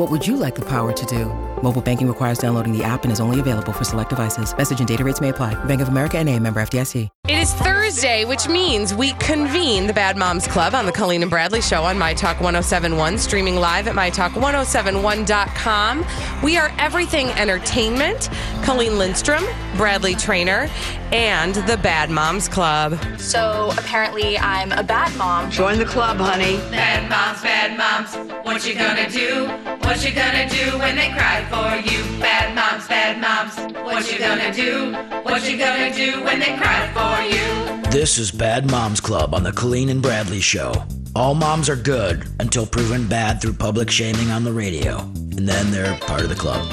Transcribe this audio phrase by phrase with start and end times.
[0.00, 1.26] What would you like the power to do?
[1.62, 4.56] Mobile banking requires downloading the app and is only available for select devices.
[4.56, 5.62] Message and data rates may apply.
[5.66, 7.10] Bank of America and a member FDIC.
[7.28, 11.30] It is Thursday, which means we convene the Bad Moms Club on the Colleen and
[11.30, 16.06] Bradley Show on My Talk 1071, streaming live at MyTalk1071.com.
[16.42, 18.30] We are everything entertainment.
[18.62, 19.44] Colleen Lindstrom,
[19.76, 20.70] Bradley Traynor,
[21.12, 22.98] and the Bad Moms Club.
[23.18, 25.50] So apparently, I'm a bad mom.
[25.50, 26.56] Join the club, honey.
[26.70, 28.14] Bad moms, bad moms,
[28.46, 29.46] what you gonna do?
[29.90, 32.04] What you gonna do when they cry for you?
[32.20, 34.92] Bad moms, bad moms, what you gonna do?
[35.24, 37.90] What you gonna do when they cry for you?
[37.90, 40.72] This is Bad Moms Club on the Colleen and Bradley Show.
[41.16, 45.72] All moms are good until proven bad through public shaming on the radio, and then
[45.72, 46.64] they're part of the club.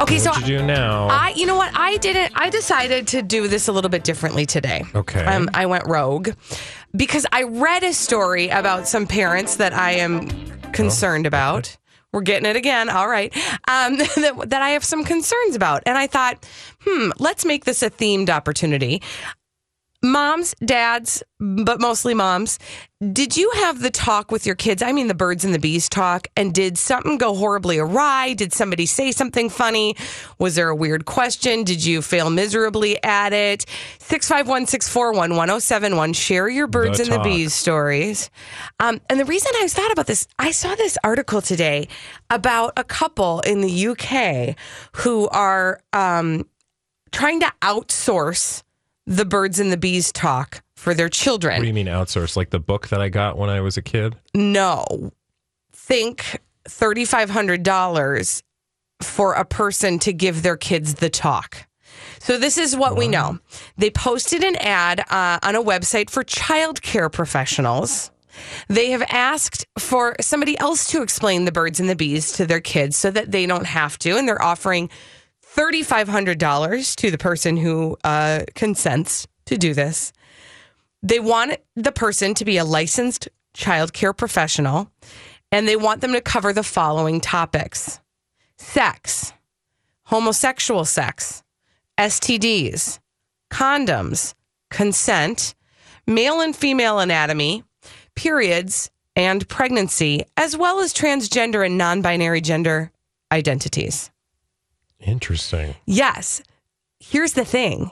[0.00, 1.08] Okay, so What'd you do now?
[1.08, 1.72] I, you know what?
[1.74, 2.30] I didn't.
[2.36, 4.84] I decided to do this a little bit differently today.
[4.94, 5.24] Okay.
[5.24, 6.30] Um, I went rogue
[6.94, 10.28] because I read a story about some parents that I am
[10.74, 11.76] concerned about.
[12.12, 12.88] We're getting it again.
[12.88, 13.36] All right.
[13.68, 15.82] Um, that, that I have some concerns about.
[15.84, 16.46] And I thought,
[16.80, 19.02] hmm, let's make this a themed opportunity.
[20.02, 22.58] Moms, dads, but mostly moms,
[23.12, 24.82] did you have the talk with your kids?
[24.82, 26.28] I mean, the birds and the bees talk.
[26.36, 28.34] And did something go horribly awry?
[28.34, 29.96] Did somebody say something funny?
[30.38, 31.64] Was there a weird question?
[31.64, 33.66] Did you fail miserably at it?
[33.98, 36.12] 651 641 1071.
[36.14, 38.30] Share your birds The and the bees stories.
[38.80, 41.88] Um, and the reason I thought about this, I saw this article today
[42.30, 44.56] about a couple in the UK
[44.96, 46.46] who are um,
[47.12, 48.62] trying to outsource
[49.06, 51.56] the birds and the bees talk for their children.
[51.56, 52.36] what do you mean outsource?
[52.36, 54.16] Like the book that I got when I was a kid?
[54.34, 54.84] No.
[55.72, 58.42] Think $3,500
[59.00, 61.66] for a person to give their kids the talk.
[62.18, 63.38] So, this is what we know.
[63.78, 68.10] They posted an ad uh, on a website for childcare professionals.
[68.68, 72.60] They have asked for somebody else to explain the birds and the bees to their
[72.60, 74.18] kids so that they don't have to.
[74.18, 74.90] And they're offering
[75.54, 80.12] $3,500 to the person who uh, consents to do this.
[81.04, 84.90] They want the person to be a licensed child care professional
[85.52, 88.00] and they want them to cover the following topics
[88.56, 89.34] sex,
[90.04, 91.42] homosexual sex,
[91.98, 93.00] STDs,
[93.50, 94.34] condoms,
[94.70, 95.54] consent,
[96.06, 97.64] male and female anatomy,
[98.14, 102.90] periods, and pregnancy, as well as transgender and non binary gender
[103.30, 104.10] identities.
[105.00, 105.74] Interesting.
[105.84, 106.42] Yes.
[106.98, 107.90] Here's the thing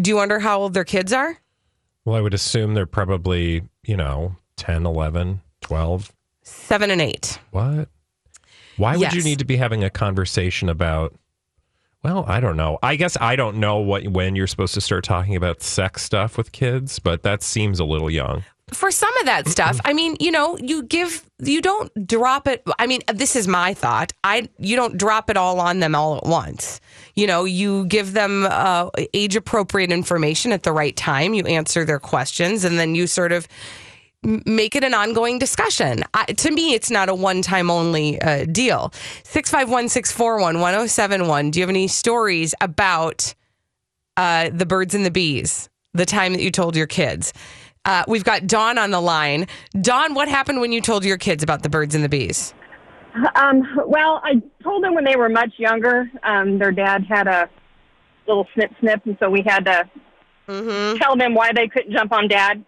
[0.00, 1.40] do you wonder how old their kids are?
[2.04, 6.12] Well, I would assume they're probably, you know, 10, 11, 12.
[6.42, 7.38] Seven and eight.
[7.52, 7.88] What?
[8.76, 11.14] Why would you need to be having a conversation about?
[12.02, 12.78] Well, I don't know.
[12.82, 16.36] I guess I don't know what when you're supposed to start talking about sex stuff
[16.36, 18.44] with kids, but that seems a little young.
[18.72, 22.62] For some of that stuff i mean you know you give you don't drop it
[22.78, 24.12] i mean this is my thought.
[24.22, 26.80] I you don't drop it all on them all at once.
[27.14, 31.84] You know you give them uh, age appropriate information at the right time you answer
[31.84, 33.46] their questions and then you sort of
[34.22, 36.02] make it an ongoing discussion.
[36.14, 38.92] I, to me it's not a one time only uh, deal.
[39.24, 43.34] 651-641-1071 do you have any stories about
[44.16, 47.32] uh, the birds and the bees the time that you told your kids
[47.84, 49.46] uh, we've got Dawn on the line.
[49.80, 52.54] Dawn, what happened when you told your kids about the birds and the bees?
[53.34, 56.10] Um, well, I told them when they were much younger.
[56.22, 57.48] Um, their dad had a
[58.26, 59.88] little snip snip, and so we had to
[60.98, 62.64] tell them why they couldn't jump on dad.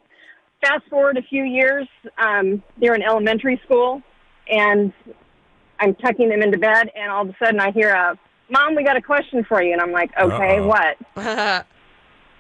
[0.62, 1.86] Fast forward a few years,
[2.18, 4.02] um, they're in elementary school,
[4.48, 4.92] and
[5.80, 8.18] I'm tucking them into bed, and all of a sudden I hear a,
[8.50, 9.72] Mom, we got a question for you.
[9.72, 10.66] And I'm like, okay, Uh-oh.
[10.66, 11.66] what?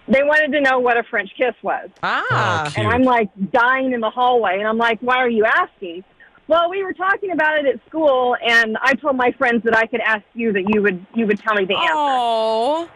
[0.08, 1.88] They wanted to know what a French kiss was.
[2.02, 2.80] ah, Oh.
[2.80, 6.04] And I'm like dying in the hallway, and I'm like, why are you asking?
[6.48, 9.86] Well, we were talking about it at school, and I told my friends that I
[9.86, 11.94] could ask you that you would you would tell me the answer.
[11.96, 12.88] oh,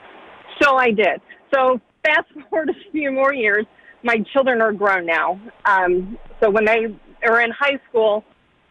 [0.62, 1.20] So I did.
[1.52, 3.66] So fast forward a few more years,
[4.04, 5.40] my children are grown now.
[5.64, 6.86] Um, so when they
[7.28, 8.24] are in high school,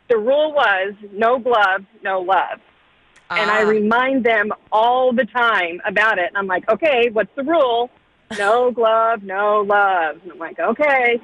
[0.10, 2.60] the rule was no gloves, no love.
[3.32, 3.68] And I Ah.
[3.68, 6.26] remind them all the time about it.
[6.30, 7.90] And I'm like, okay, what's the rule?
[8.38, 10.18] No glove, no love.
[10.24, 11.20] And I'm like, okay.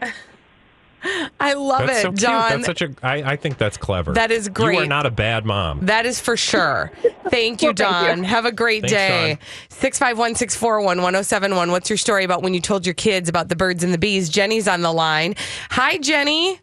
[1.40, 2.20] I love That's it, so cute.
[2.20, 2.50] John.
[2.50, 2.96] That's such a.
[3.04, 4.14] I, I think that's clever.
[4.14, 4.76] That is great.
[4.76, 5.86] You are not a bad mom.
[5.86, 6.92] That is for sure.
[7.30, 8.18] Thank you, Well, thank Dawn.
[8.20, 8.24] you.
[8.24, 9.34] Have a great Thanks, day.
[9.36, 9.40] Dawn.
[9.70, 11.70] 651 641 1071.
[11.72, 14.30] What's your story about when you told your kids about the birds and the bees?
[14.30, 15.36] Jenny's on the line.
[15.72, 16.60] Hi, Jenny.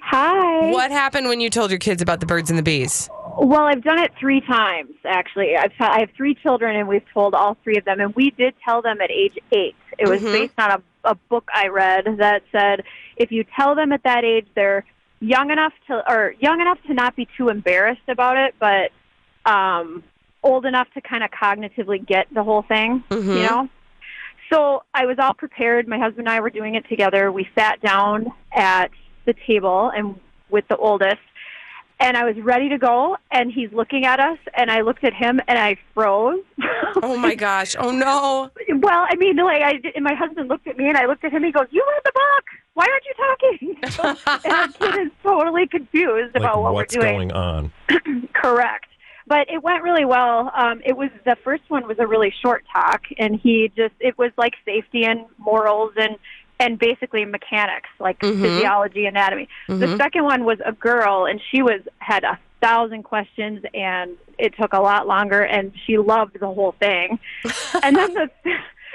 [0.00, 0.70] Hi.
[0.72, 3.08] What happened when you told your kids about the birds and the bees?
[3.38, 5.56] Well, I've done it three times actually.
[5.56, 8.54] I've I have three children, and we've told all three of them, and we did
[8.64, 9.76] tell them at age eight.
[9.98, 10.32] It was Mhm.
[10.32, 12.84] based on a, a book I read that said
[13.16, 14.84] if you tell them at that age, they're
[15.20, 18.90] young enough to or young enough to not be too embarrassed about it, but
[19.50, 20.02] um,
[20.42, 23.02] old enough to kind of cognitively get the whole thing.
[23.10, 23.36] Mhm.
[23.36, 23.68] You know.
[24.52, 25.88] So I was all prepared.
[25.88, 27.32] My husband and I were doing it together.
[27.32, 28.90] We sat down at
[29.24, 30.20] the table and
[30.50, 31.20] with the oldest
[32.02, 35.14] and I was ready to go and he's looking at us and I looked at
[35.14, 36.40] him and I froze.
[37.02, 37.76] Oh my gosh.
[37.78, 38.50] Oh no.
[38.80, 41.32] well, I mean, like I and my husband looked at me and I looked at
[41.32, 41.42] him.
[41.44, 42.44] He goes, "You read the book.
[42.74, 47.02] Why aren't you talking?" and our kid is totally confused Like about what what's we're
[47.02, 47.28] doing.
[47.28, 47.72] going on?
[48.34, 48.86] Correct.
[49.28, 50.50] But it went really well.
[50.54, 54.18] Um, it was the first one was a really short talk, and he just it
[54.18, 56.16] was like safety and morals and
[56.60, 58.40] and basically mechanics like Mhm.
[58.42, 59.48] physiology, anatomy.
[59.68, 59.96] The Mhm.
[59.96, 64.72] second one was a girl, and she was had a thousand questions, and it took
[64.72, 67.18] a lot longer, and she loved the whole thing.
[67.82, 68.30] and then the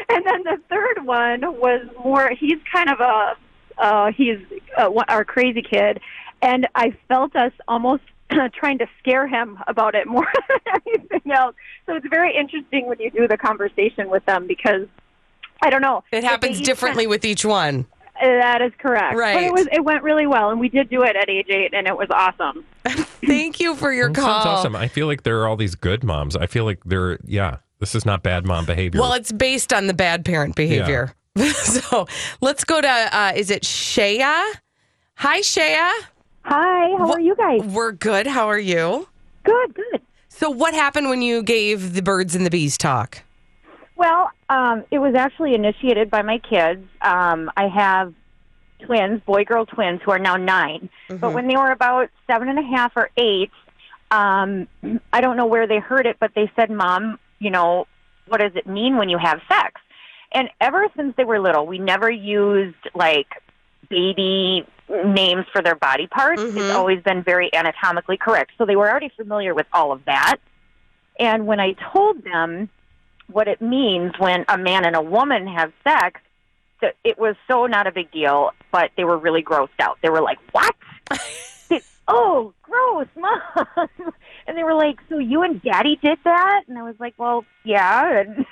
[0.09, 2.30] and then the third one was more.
[2.30, 3.36] He's kind of a
[3.77, 4.39] uh, he's
[4.77, 6.00] uh, our crazy kid,
[6.42, 8.04] and I felt us almost
[8.54, 10.27] trying to scare him about it more
[10.65, 11.56] than anything else.
[11.86, 14.88] So it's very interesting when you do the conversation with them because
[15.62, 16.04] I don't know.
[16.12, 17.86] It They happens each differently with each one.
[18.21, 19.13] that is correct.
[19.13, 19.44] But Right.
[19.44, 21.88] it was it went really well, and we did do it at age eight, and
[21.88, 22.63] it was awesome.
[23.25, 24.25] Thank you for your That call.
[24.42, 24.75] sounds awesome.
[24.75, 26.36] I feel like there are all these good moms.
[26.36, 27.57] I feel like they're yeah.
[27.80, 29.00] This is not bad mom behavior.
[29.00, 31.13] Well, it's based on the bad parent behavior.
[31.54, 32.07] so
[32.42, 34.44] let's go to, uh, is it Shaya?
[35.18, 35.92] Hi, Shaya.
[36.45, 37.62] Hi, how are you guys?
[37.63, 38.25] We're good.
[38.25, 39.07] How are you?
[39.44, 40.01] Good, good.
[40.30, 43.21] So, what happened when you gave the birds and the bees talk?
[43.97, 46.85] Well, um, it was actually initiated by my kids.
[47.01, 48.13] Um, I have
[48.85, 52.59] twins, boy girl twins, who are now 9 But when they were about seven and
[52.59, 53.49] a half or eight,
[54.11, 54.67] um,
[55.11, 57.88] I don't know where they heard it, but they said, Mom, you know,
[58.27, 59.81] what does it mean when you have sex?
[60.31, 63.27] And ever since they were little, we never used like
[63.89, 66.41] baby names for their body parts.
[66.44, 66.75] It's Mhm.
[66.75, 68.51] always been very anatomically correct.
[68.57, 70.35] So they were already familiar with all of that.
[71.19, 72.69] And when I told them
[73.31, 76.21] what it means when a man and a woman have sex,
[76.81, 79.97] that it was so not a big deal, but they were really grossed out.
[80.01, 80.75] They were like, "What?
[82.09, 83.89] Oh, gross, mom!"
[84.47, 87.45] and they were like, "So you and Daddy did that?" And I was like, "Well,
[87.65, 88.45] yeah." And,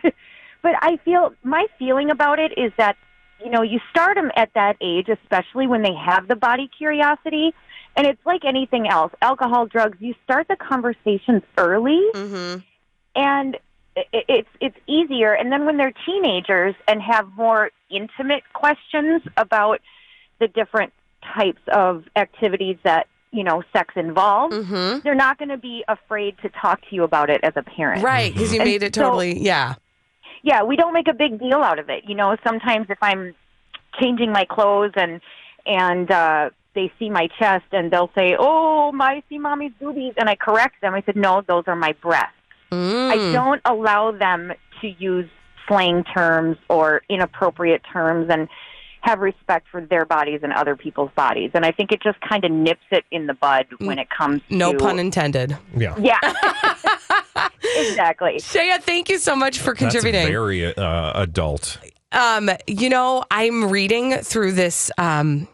[0.62, 2.98] but I feel my feeling about it is that
[3.44, 7.54] you know you start them at that age, especially when they have the body curiosity.
[7.96, 9.98] And it's like anything else, alcohol, drugs.
[10.02, 12.60] You start the conversations early, Mm-hmm.
[13.16, 13.58] and
[14.12, 19.80] it's it's easier and then when they're teenagers and have more intimate questions about
[20.40, 20.92] the different
[21.36, 25.00] types of activities that you know sex involves Mm-hmm.
[25.04, 28.04] they're not going to be afraid to talk to you about it as a parent
[28.04, 29.76] Right, because you And made it so- totally, yeah.
[30.44, 33.34] yeah we don't make a big deal out of it you know sometimes if i'm
[34.02, 35.22] changing my clothes and
[35.66, 40.30] and uh they see my chest and they'll say oh my see mommy's boobies and
[40.30, 42.35] i correct them i said no those are my breasts
[42.72, 43.10] Mm.
[43.12, 45.30] I don't allow them to use
[45.68, 48.48] slang terms or inappropriate terms and
[49.02, 51.52] have respect for their bodies and other people's bodies.
[51.54, 54.42] And I think it just kind of nips it in the bud when it comes
[54.50, 55.56] to No to pun intended.
[55.78, 55.96] yeah.
[56.00, 56.20] Yeah.
[57.76, 58.38] exactly.
[58.38, 60.22] Shaya, thank you so much for contributing.
[60.22, 61.78] That's very uh, adult.
[62.12, 65.48] Um, you know, I'm reading through this um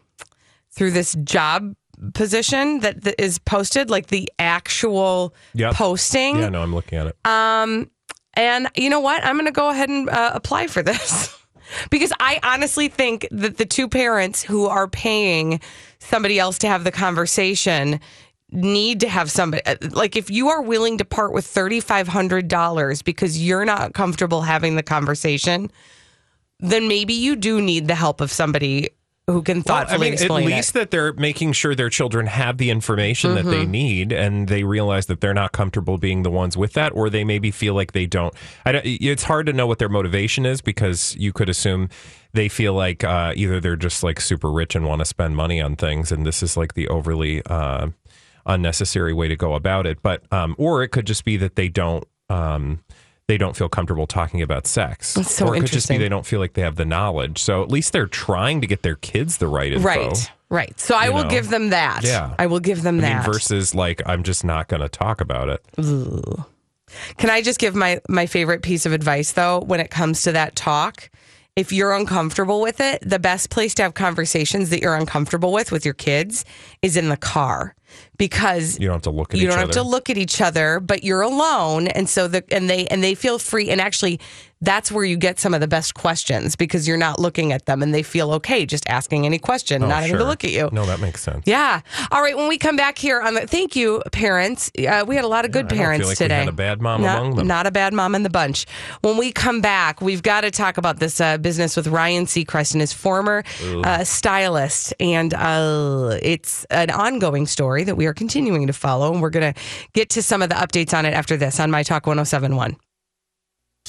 [0.72, 1.76] through this job
[2.14, 5.74] position that, that is posted, like the actual Yep.
[5.76, 6.38] posting.
[6.38, 7.16] Yeah, no, I'm looking at it.
[7.26, 7.90] Um,
[8.34, 9.24] and you know what?
[9.24, 11.38] I'm going to go ahead and uh, apply for this
[11.90, 15.60] because I honestly think that the two parents who are paying
[16.00, 18.00] somebody else to have the conversation
[18.54, 23.42] need to have somebody uh, like if you are willing to part with $3500 because
[23.42, 25.72] you're not comfortable having the conversation
[26.60, 28.90] then maybe you do need the help of somebody
[29.32, 30.74] who can Well, thoughtfully I mean, at least it.
[30.80, 33.70] that they're making sure their children have the information that they Mhm.
[33.70, 37.24] need, and they realize that they're not comfortable being the ones with that, or they
[37.24, 38.34] maybe feel like they don't.
[38.66, 41.90] I don't it's hard to know what their motivation is because you could assume
[42.34, 45.60] they feel like uh, either they're just like super rich and want to spend money
[45.62, 47.88] on things, and this is like the overly uh,
[48.46, 50.00] unnecessary way to go about it.
[50.02, 52.04] But um, or it could just be that they don't.
[52.30, 52.80] Um,
[53.32, 55.14] they don't feel comfortable talking about sex.
[55.14, 57.42] That's so or it could just be they don't feel like they have the knowledge.
[57.42, 59.88] So at least they're trying to get their kids the right info.
[59.88, 60.32] Right.
[60.50, 60.78] Right.
[60.78, 61.30] So I will know?
[61.30, 62.04] give them that.
[62.04, 62.36] Yeah.
[62.38, 63.24] I will give them I that.
[63.24, 65.66] mean, versus like I'm just not going to talk about it.
[67.16, 70.34] Can I just give my my favorite piece of advice though when it comes to
[70.34, 71.10] that talk?
[71.56, 75.72] If you're uncomfortable with it, the best place to have conversations that you're uncomfortable with
[75.72, 76.44] with your kids
[76.82, 77.76] is in the car
[78.22, 79.68] because You don't have to look at you each don't other.
[79.68, 83.04] have to look at each other, but you're alone, and so the and they and
[83.04, 83.72] they feel free.
[83.72, 84.20] And actually,
[84.64, 87.82] that's where you get some of the best questions because you're not looking at them,
[87.82, 90.70] and they feel okay just asking any question, Oh, not having to look at you.
[90.72, 91.46] No, that makes sense.
[91.48, 91.82] Yeah.
[92.12, 92.38] All right.
[92.38, 94.70] When we come back here on the, thank you, parents.
[94.78, 96.46] Uh, we had a lot of good don't parents feel like today.
[96.46, 97.48] a bad mom not, among them.
[97.48, 98.68] Not a bad mom in the bunch.
[99.02, 102.74] When we come back, we've got to talk about this uh, business with Ryan Seacrest
[102.74, 103.44] and his former
[103.84, 109.22] uh, stylist, and uh, it's an ongoing story that we are continuing to follow, and
[109.22, 109.60] we're going to
[109.94, 112.78] get to some of the updates on it after this on My Talk 1071.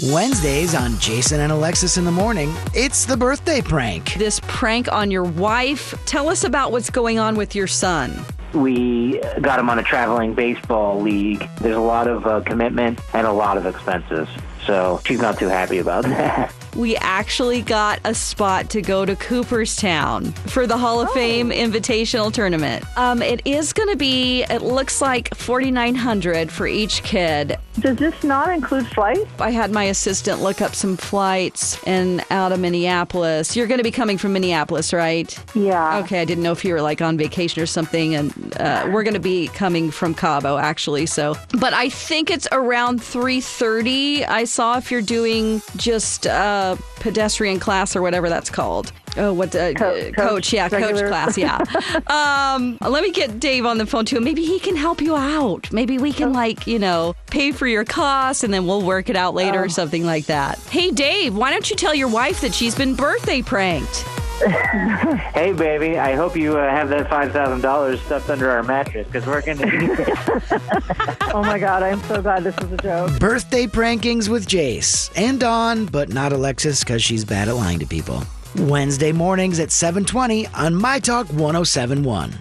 [0.04, 4.14] Wednesdays on Jason and Alexis in the morning, it's the birthday prank.
[4.14, 5.94] This prank on your wife.
[6.06, 8.24] Tell us about what's going on with your son.
[8.54, 11.46] We got him on a traveling baseball league.
[11.60, 14.28] There's a lot of uh, commitment and a lot of expenses.
[14.66, 16.54] So she's not too happy about that.
[16.76, 22.32] We actually got a spot to go to Cooperstown for the Hall of Fame Invitational
[22.32, 22.84] Tournament.
[22.96, 27.58] Um, it is going to be, it looks like 4900 for each kid.
[27.80, 29.28] Does this not include flights?
[29.38, 33.56] I had my assistant look up some flights and out of Minneapolis.
[33.56, 35.38] You're going to be coming from Minneapolis, right?
[35.54, 35.98] Yeah.
[36.00, 39.02] Okay, I didn't know if you were like on vacation or something, and uh, we're
[39.02, 41.06] going to be coming from Cabo actually.
[41.06, 44.28] So, but I think it's around 3:30.
[44.28, 46.61] I saw if you're doing just uh,
[46.96, 48.92] pedestrian class or whatever that's called.
[49.16, 51.36] Oh, what uh, Co- coach, coach, Yeah, coach class.
[51.36, 51.58] Yeah.
[52.06, 54.20] um, let me get Dave on the phone too.
[54.20, 55.70] Maybe he can help you out.
[55.72, 59.16] Maybe we can like you know pay for your costs and then we'll work it
[59.16, 60.58] out later or something like that.
[60.70, 64.06] Hey, Dave, why don't you tell your wife that she's been birthday pranked?
[64.42, 69.42] Hey, baby, I hope you uh, have that $5,000 stuffed under our mattress because we're
[69.42, 70.08] going to need it.
[71.34, 73.18] oh my God, I'm so glad this is a joke.
[73.20, 77.86] Birthday prankings with Jace and Dawn, but not Alexis because she's bad at lying to
[77.86, 78.24] people.
[78.56, 82.34] Wednesday mornings at 7:20 on My Talk 1071.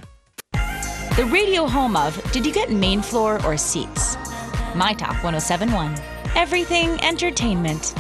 [1.16, 4.16] The radio home of Did You Get Main Floor or Seats?
[4.76, 5.96] My Talk 1071.
[6.36, 7.94] Everything entertainment.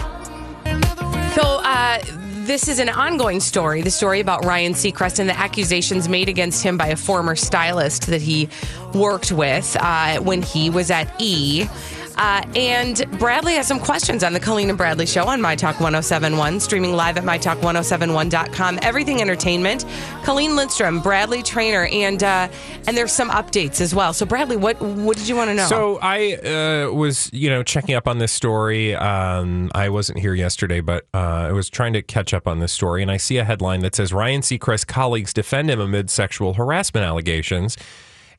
[1.35, 1.99] So, uh,
[2.45, 3.81] this is an ongoing story.
[3.81, 8.07] The story about Ryan Seacrest and the accusations made against him by a former stylist
[8.07, 8.49] that he
[8.93, 11.67] worked with uh, when he was at E.
[12.21, 15.79] Uh, and Bradley has some questions on the Colleen and Bradley Show on My Talk
[15.79, 18.77] 1071, streaming live at MyTalk1071.com.
[18.83, 19.85] Everything Entertainment.
[20.23, 22.47] Colleen Lindstrom, Bradley Traynor, and uh,
[22.85, 24.13] and there's some updates as well.
[24.13, 25.65] So, Bradley, what what did you want to know?
[25.65, 28.93] So I uh, was, you know, checking up on this story.
[28.93, 32.71] Um, I wasn't here yesterday, but uh, I was trying to catch up on this
[32.71, 36.53] story, and I see a headline that says Ryan Seacrest colleagues defend him amid sexual
[36.53, 37.77] harassment allegations.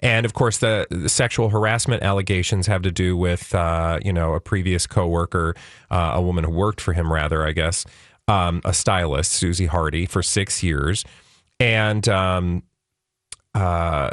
[0.03, 4.35] And of course, the, the sexual harassment allegations have to do with, uh, you know,
[4.35, 5.55] a previous coworker,
[5.91, 7.85] uh, a woman who worked for him, rather, I guess,
[8.29, 11.05] um, a stylist, Suzie Hardy, for six years,
[11.61, 12.63] and um,
[13.55, 14.11] uh,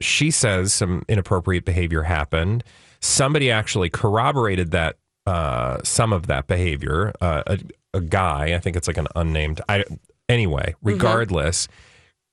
[0.00, 2.64] she says some inappropriate behavior happened.
[3.00, 4.96] Somebody actually corroborated that
[5.26, 7.12] uh, some of that behavior.
[7.20, 7.58] Uh, a,
[7.94, 9.60] a guy, I think it's like an unnamed.
[9.68, 9.84] I
[10.28, 10.74] anyway.
[10.82, 11.68] Regardless,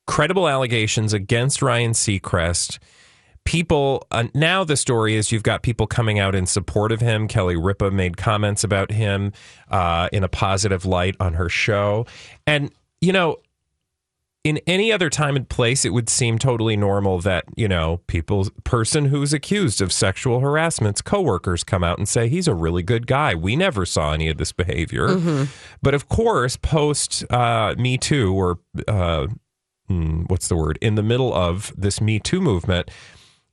[0.10, 2.80] credible allegations against Ryan Seacrest.
[3.46, 7.28] People uh, now the story is you've got people coming out in support of him.
[7.28, 9.34] Kelly Ripa made comments about him
[9.70, 12.06] uh, in a positive light on her show,
[12.48, 13.38] and you know
[14.44, 18.48] in any other time and place, it would seem totally normal that, you know, people,
[18.64, 23.06] person who's accused of sexual harassment's coworkers come out and say, he's a really good
[23.06, 23.36] guy.
[23.36, 25.10] We never saw any of this behavior.
[25.10, 25.44] Mm-hmm.
[25.82, 29.28] But of course, post uh, Me Too, or uh,
[29.90, 32.90] hmm, what's the word, in the middle of this Me Too movement,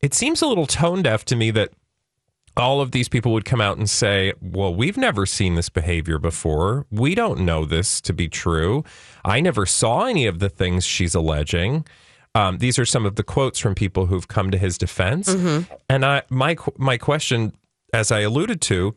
[0.01, 1.73] it seems a little tone deaf to me that
[2.57, 6.19] all of these people would come out and say, Well, we've never seen this behavior
[6.19, 6.87] before.
[6.91, 8.85] We don't know this to be true.
[9.25, 11.85] I never saw any of the things she's alleging.
[12.35, 15.29] Um, these are some of the quotes from people who've come to his defense.
[15.89, 17.55] And I, my, my question,
[17.95, 18.95] as I alluded to,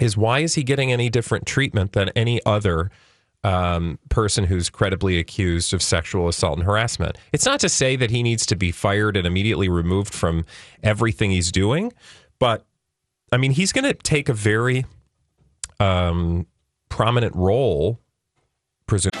[0.00, 2.90] is why is he getting any different treatment than any other
[3.44, 7.16] um, person who's credibly accused of sexual assault and harassment.
[7.32, 10.44] It's not to say that he needs to be fired and immediately removed from
[10.82, 11.92] everything he's doing,
[12.38, 12.66] but
[13.32, 14.84] I mean, he's going to take a very
[15.80, 16.46] um,
[16.88, 18.00] prominent role,
[18.86, 19.20] presumably.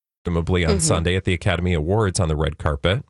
[0.23, 0.81] presumably on Mhm.
[0.81, 3.03] Sunday at the Academy Awards on the red carpet.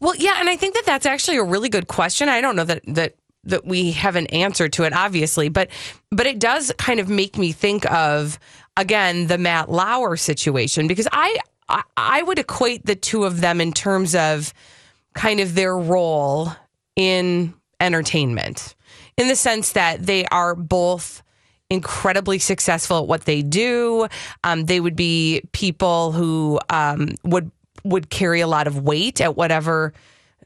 [0.00, 2.28] Well, yeah, and I think that that's actually a really good question.
[2.28, 3.14] I don't know that that
[3.46, 5.68] that we have an answer to it, obviously, but
[6.10, 8.38] but it does kind of make me think of
[8.76, 13.60] again the Matt Lauer situation because I I, I would equate the two of them
[13.60, 14.52] in terms of
[15.14, 16.52] kind of their role
[16.96, 18.74] in entertainment,
[19.16, 21.22] in the sense that they are both
[21.70, 24.06] incredibly successful at what they do.
[24.44, 27.50] Um, they would be people who um, would
[27.84, 29.92] would carry a lot of weight at whatever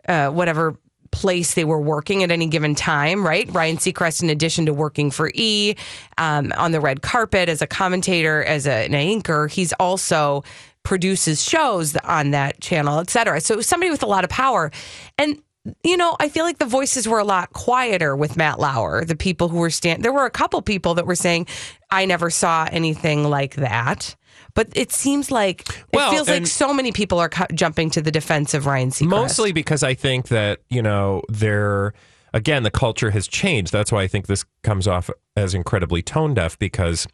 [0.08, 0.76] uh, whatever
[1.10, 3.26] place they were working at any given time.
[3.26, 5.74] Right, Ryan Seacrest, in addition to working for E
[6.18, 10.44] um, on the red carpet as a commentator, as a, an anchor, he's also
[10.84, 13.40] produces shows on that channel, et cetera.
[13.40, 14.70] So somebody with a lot of power.
[15.18, 15.42] And
[15.82, 19.04] you know, I feel like the voices were a lot quieter with Matt Lauer.
[19.04, 21.46] The people who were stand, there were a couple people that were saying,
[21.90, 24.14] "I never saw anything like that."
[24.54, 28.00] But it seems like Well, it feels like so many people are cu- jumping to
[28.02, 29.08] the defense of Ryan Seacrest.
[29.08, 31.92] Mostly because I think that, you know, they're,
[32.32, 33.72] again, the culture has changed.
[33.72, 37.06] That's why I think this comes off as incredibly tone deaf because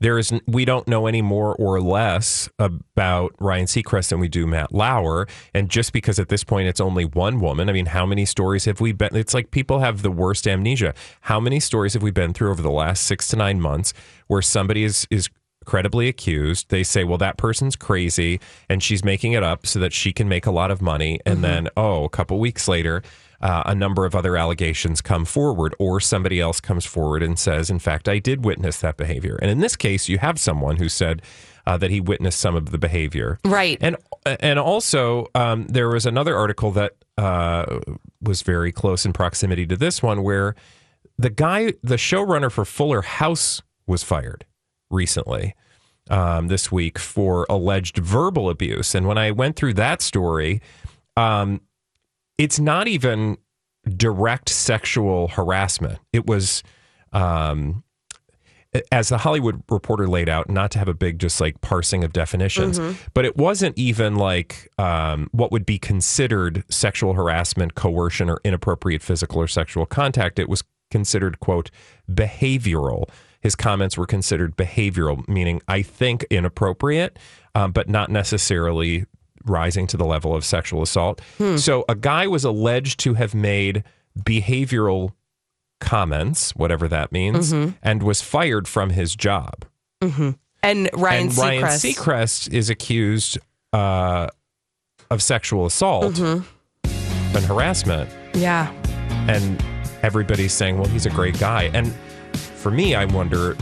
[0.00, 4.46] there is, we don't know any more or less about Ryan Seacrest than we do
[4.46, 5.26] Matt Lauer.
[5.54, 8.64] And just because at this point it's only one woman, I mean, how many stories
[8.64, 9.14] have we been?
[9.14, 10.94] It's like people have the worst amnesia.
[11.22, 13.92] How many stories have we been through over the last six to nine months
[14.26, 15.28] where somebody is, is
[15.68, 16.70] credibly accused.
[16.70, 20.26] They say, well, that person's crazy and she's making it up so that she can
[20.26, 21.20] make a lot of money.
[21.26, 21.42] And mm-hmm.
[21.42, 23.02] then, oh, a couple weeks later,
[23.40, 27.70] uh, a number of other allegations come forward, or somebody else comes forward and says,
[27.70, 29.38] in fact, I did witness that behavior.
[29.40, 31.22] And in this case, you have someone who said,
[31.68, 33.76] uh, that he witnessed some of the behavior, right?
[33.82, 37.80] And and also um, there was another article that uh,
[38.22, 40.54] was very close in proximity to this one, where
[41.18, 44.46] the guy, the showrunner for Fuller House, was fired
[44.90, 45.54] recently
[46.08, 48.94] um, this week for alleged verbal abuse.
[48.94, 50.62] And when I went through that story,
[51.18, 51.60] um,
[52.38, 53.36] it's not even
[53.96, 55.98] direct sexual harassment.
[56.12, 56.62] It was,
[57.12, 57.82] um,
[58.92, 62.12] as the Hollywood Reporter laid out, not to have a big just like parsing of
[62.12, 62.96] definitions, Mhm.
[63.14, 69.02] but it wasn't even like um, what would be considered sexual harassment, coercion, or inappropriate
[69.02, 70.38] physical or sexual contact.
[70.38, 71.70] It was considered, quote,
[72.10, 73.08] behavioral.
[73.40, 77.18] His comments were considered behavioral, meaning I think inappropriate,
[77.54, 79.06] um, but not necessarily
[79.48, 81.20] rising to the level of sexual assault.
[81.38, 81.56] Hmm.
[81.56, 83.84] So a guy was alleged to have made
[84.18, 85.12] behavioral
[85.80, 87.74] comments, whatever that means, Mhm.
[87.82, 89.64] and was fired from his job.
[90.02, 90.30] hmm
[90.62, 91.94] And Ryan and Ryan Seacrest.
[91.94, 93.38] Seacrest is accused
[93.72, 94.26] uh,
[95.10, 96.42] of sexual assault Mhm.
[96.84, 98.08] and harassment.
[98.34, 98.72] Yeah.
[99.28, 99.62] And
[100.02, 101.70] everybody's saying, well, he's a great guy.
[101.74, 101.92] And
[102.34, 103.56] for me, I wonder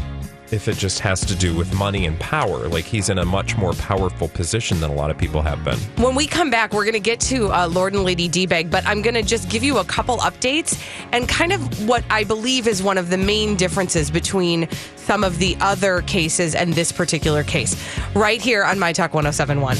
[0.52, 2.68] if it just has to do with money and power.
[2.68, 5.78] Like he's in a much more powerful position than a lot of people have been.
[6.02, 8.86] When we come back, we're going to get to uh, Lord and Lady D-Bag, but
[8.86, 10.80] I'm going to just give you a couple updates
[11.12, 15.38] and kind of what I believe is one of the main differences between some of
[15.38, 17.76] the other cases and this particular case.
[18.14, 19.76] Right here on My Talk 1071.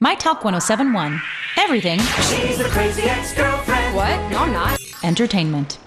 [0.00, 1.20] My Talk 1071.
[1.58, 3.94] Everything She's the crazy ex-girlfriend.
[3.94, 4.30] What?
[4.30, 4.80] No, I'm not.
[5.02, 5.78] entertainment.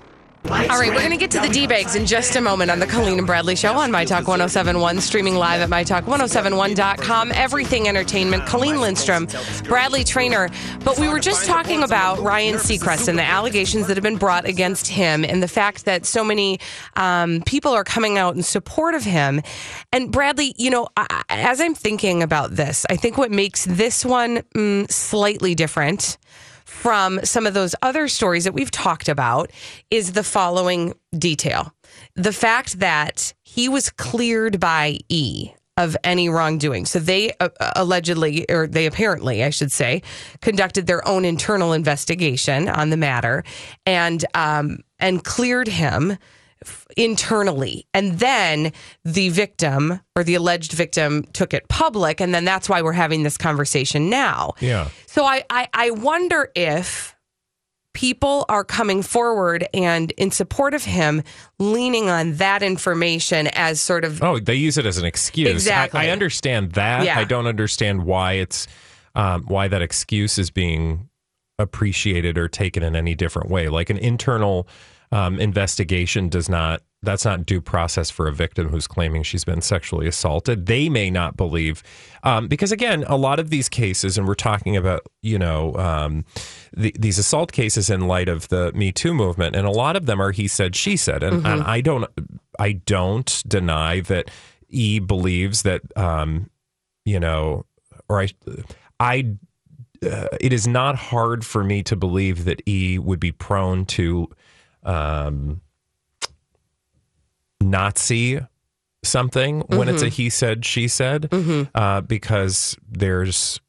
[0.46, 2.80] All right, we're going to get to the D bags in just a moment on
[2.80, 7.32] the Colleen and Bradley Show on My Talk 1071, streaming live at MyTalk1071.com.
[7.32, 9.28] Everything Entertainment, Colleen Lindstrom,
[9.64, 10.50] Bradley Traynor.
[10.84, 14.46] But we were just talking about Ryan Seacrest and the allegations that have been brought
[14.46, 16.60] against him and the fact that so many
[16.98, 19.42] um, people are coming out in support of him.
[19.94, 24.04] And Bradley, you know, I, as I'm thinking about this, I think what makes this
[24.04, 26.18] one mm, slightly different
[26.84, 29.50] from some of those other stories that we've talked about
[29.90, 31.74] is the following detail.
[32.16, 36.86] The fact that he was cleared by E of any wrongdoing.
[36.86, 40.02] So they uh, allegedly, or they apparently, I should say,
[40.42, 43.46] conducted their own internal investigation on the matter
[43.86, 46.18] and um, and cleared him
[46.98, 47.86] internally.
[47.94, 48.72] And then
[49.04, 52.22] the victim or the alleged victim took it public.
[52.22, 54.54] And then that's why we're having this conversation now.
[54.60, 54.90] Yeah.
[55.06, 57.16] So I, I, I wonder if
[57.94, 61.22] people are coming forward and in support of him,
[61.60, 64.22] leaning on that information as sort of.
[64.24, 65.50] Oh, they use it as an excuse.
[65.50, 66.00] Exactly.
[66.00, 67.06] I, I understand that.
[67.06, 67.18] Yeah.
[67.18, 68.68] I don't understand why it's
[69.16, 71.08] um, why that excuse is being
[71.60, 73.70] appreciated or taken in any different way.
[73.70, 74.68] Like an internal
[75.14, 79.60] um, investigation does not that's not due process for a victim who's claiming she's been
[79.62, 80.68] sexually assaulted.
[80.68, 81.84] They may not believe,
[82.24, 86.24] um, because again, a lot of these cases, and we're talking about, you know, um,
[86.76, 90.06] the, these assault cases in light of the Me Too movement, and a lot of
[90.06, 91.68] them are he said, she said, and, and Mhm.
[91.68, 92.06] I don't,
[92.58, 94.32] I don't deny that
[94.70, 96.50] E believes that, um,
[97.04, 97.66] you know,
[98.08, 98.30] or I,
[99.00, 99.36] I.
[100.06, 104.28] Uh, it is not hard for me to believe that E would be prone to
[104.86, 105.62] um,
[107.96, 108.40] see
[109.04, 110.14] something when it's a Mhm.
[110.14, 111.70] he said, she said, Mhm.
[111.76, 113.60] uh, because there's,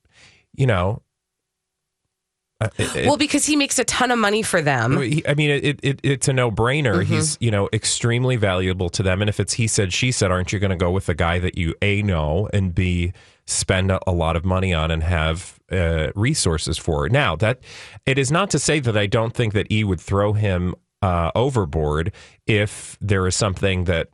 [0.55, 1.03] you know,
[2.61, 4.97] uh, it- it- well, because he makes a ton of money for them.
[4.97, 7.03] I mean, it, it it's a no brainer.
[7.03, 7.07] Mhm.
[7.07, 10.53] He's you know extremely valuable to them, and if it's he said she said, aren't
[10.53, 13.13] you going to go with the guy that you a know and b
[13.47, 17.09] spend a, a lot of money on and have uh, resources for?
[17.09, 17.59] Now that
[18.07, 20.75] it is not to say that I don't think that E would throw him
[21.05, 22.13] uh, overboard
[22.47, 24.09] if there is something that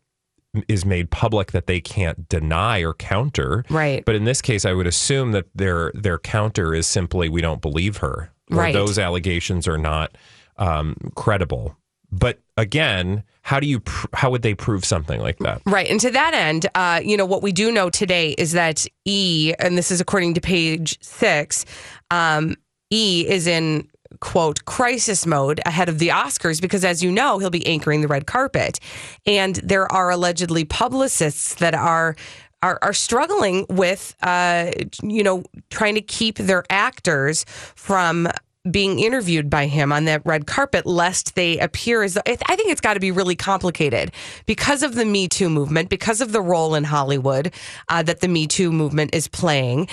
[0.66, 3.64] is made public that they can't deny or counter.
[3.70, 4.04] Right.
[4.04, 7.62] But in this case, I would assume that their their counter is simply we don't
[7.62, 8.32] believe her.
[8.50, 8.74] Or Right.
[8.74, 10.18] Those allegations are not
[10.56, 11.76] um, credible.
[12.10, 15.62] But again, how do you pr- how would they prove something like that?
[15.66, 15.88] Right.
[15.88, 19.54] And to that end, uh, you know, what we do know today is that E,
[19.60, 21.64] and this is according to page six,
[22.10, 22.56] um,
[22.90, 23.88] E is in
[24.20, 28.08] quote crisis mode ahead of the Oscars because as you know, he'll be anchoring the
[28.08, 28.78] red carpet.
[29.26, 32.16] And there are allegedly publicists that are
[32.62, 34.70] are, are struggling with uh,
[35.02, 38.28] you know, trying to keep their actors from
[38.70, 42.70] being interviewed by him on that red carpet lest they appear as I I think
[42.70, 44.12] it's got to be really complicated
[44.44, 47.54] because of the Me Too movement, because of the role in Hollywood
[47.88, 49.88] uh, that the Me Too movement is playing,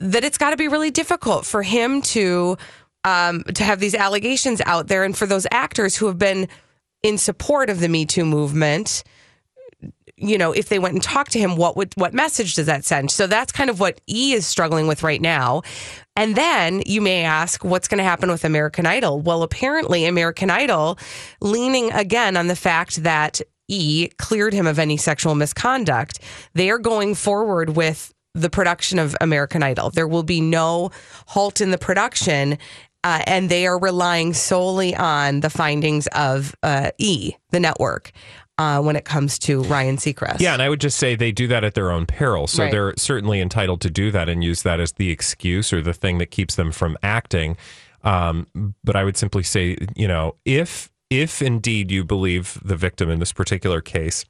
[0.00, 2.58] that it's got to be really difficult for him to
[3.04, 6.48] um, to have these allegations out there and for those actors who have been
[7.02, 9.02] in support of the Me Too movement
[10.20, 12.84] you know, if they went and talked to him, what would what message does that
[12.84, 13.10] send?
[13.10, 15.62] So that's kind of what E is struggling with right now.
[16.14, 19.20] And then you may ask, what's going to happen with American Idol?
[19.20, 20.98] Well, apparently, American Idol
[21.40, 26.20] leaning again on the fact that E cleared him of any sexual misconduct.
[26.54, 29.90] They are going forward with the production of American Idol.
[29.90, 30.90] There will be no
[31.28, 32.58] halt in the production.
[33.02, 38.12] Uh, and they are relying solely on the findings of uh, E, the network,
[38.58, 40.40] uh, when it comes to Ryan Seacrest.
[40.40, 42.46] Yeah, and I would just say they do that at their own peril.
[42.46, 42.70] So Right.
[42.70, 46.18] they're certainly entitled to do that and use that as the excuse or the thing
[46.18, 47.56] that keeps them from acting.
[48.04, 48.46] Um,
[48.84, 53.18] but I would simply say, you know, if if indeed you believe the victim in
[53.18, 54.24] this particular case,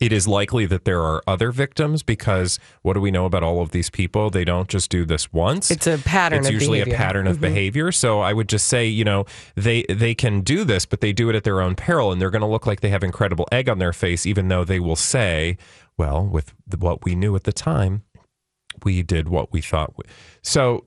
[0.00, 3.60] it is likely that there are other victims because what do we know about all
[3.60, 4.30] of these people?
[4.30, 5.70] They don't just do this once.
[5.70, 6.94] It's a pattern It's usually behavior.
[6.94, 7.40] a pattern of Mhm.
[7.42, 7.92] behavior.
[7.92, 11.28] So I would just say, you know, they they can do this, but they do
[11.28, 13.68] it at their own peril, and they're going to look like they have incredible egg
[13.68, 15.58] on their face, even though they will say,
[15.98, 18.02] "Well, with what we knew at the time,
[18.82, 20.04] we did what we thought." We.
[20.42, 20.86] So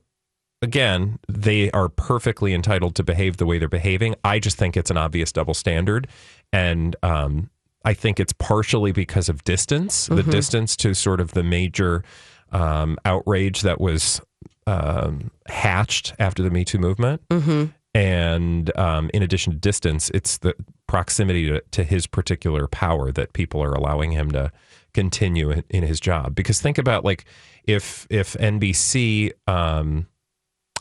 [0.63, 4.15] again, they are perfectly entitled to behave the way they're behaving.
[4.23, 6.07] I just think it's an obvious double standard,
[6.51, 7.49] and um,
[7.85, 10.31] I think it's partially because of distance, the Mhm.
[10.31, 12.03] distance to sort of the major
[12.51, 14.21] um, outrage that was
[14.67, 17.21] um, hatched after the Me Too movement.
[17.29, 17.65] Mm-hmm.
[17.95, 20.55] And um, in addition to distance, it's the
[20.87, 24.51] proximity to, to his particular power that people are allowing him to
[24.93, 26.33] continue in, in his job.
[26.35, 27.25] Because think about like
[27.65, 30.07] if if NBC um,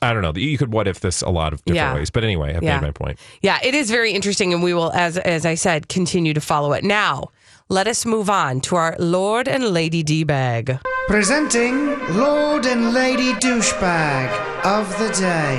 [0.02, 0.32] I don't know.
[0.34, 1.94] You could what if this a lot of different Yeah.
[1.94, 2.10] ways.
[2.10, 2.80] But anyway, I've Yeah.
[2.80, 3.18] made my point.
[3.40, 6.72] Yeah, it is very interesting, and we will, as as I said, continue to follow
[6.72, 6.82] it.
[6.84, 7.28] Now,
[7.68, 10.78] let us move on to our Lord and Lady D bag.
[11.06, 14.28] Presenting Lord and Lady Douchebag
[14.64, 15.58] of the Day.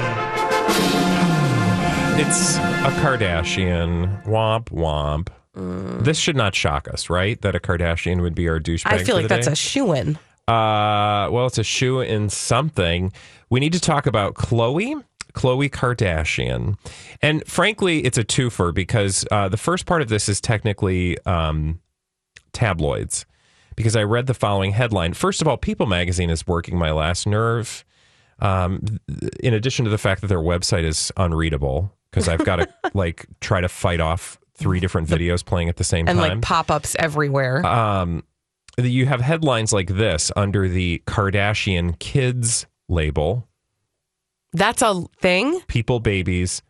[2.16, 4.24] It's a Kardashian.
[4.26, 5.30] Womp womp.
[6.04, 7.42] This should not shock us, right?
[7.42, 8.86] That a Kardashian would be our douchebag.
[8.94, 9.54] I feel for like the that's day?
[9.54, 10.18] a shoe in.
[10.48, 13.12] Uh, well, it's a shoe in something.
[13.54, 16.76] We need to talk about Khloe, Khloe Kardashian,
[17.22, 21.80] and frankly, it's a twofer because uh, the first part of this is technically um,
[22.52, 23.28] tabloids.
[23.76, 25.14] Because I read the following headline.
[25.14, 27.86] First of all, People Magazine is working my last nerve.
[28.40, 29.00] Um,
[29.40, 33.28] in addition to the fact that their website is unreadable, because I've got to like
[33.40, 36.32] try to fight off three different videos playing at the same and time.
[36.32, 37.64] And like pop ups everywhere.
[37.64, 38.24] Um,
[38.80, 43.48] you have headlines like this under the Kardashian kids label
[44.54, 45.62] That's a thing.
[45.68, 46.62] people, babies,